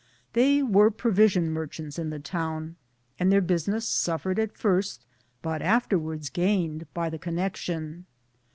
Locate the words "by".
6.95-7.11